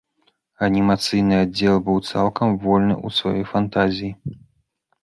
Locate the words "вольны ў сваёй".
2.65-3.45